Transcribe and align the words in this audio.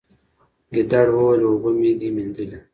ګیدړ 0.73 1.07
وویل 1.13 1.41
اوبه 1.47 1.69
مي 1.79 1.91
دي 1.99 2.09
میندلي 2.15 2.59